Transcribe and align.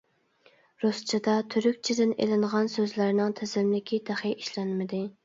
رۇسچىدا 0.85 1.35
تۈركچىدىن 1.55 2.15
ئېلىنغان 2.17 2.71
سۆزلەرنىڭ 2.77 3.37
تىزىملىكى 3.41 4.01
تېخى 4.09 4.33
ئىشلەنمىدى. 4.39 5.05